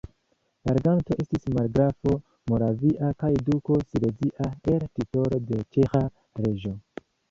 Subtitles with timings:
[0.69, 2.15] La reganto estis margrafo
[2.53, 6.07] moravia kaj duko silezia el titolo de ĉeĥa
[6.45, 6.79] reĝo.